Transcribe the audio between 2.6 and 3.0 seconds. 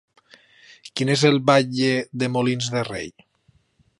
de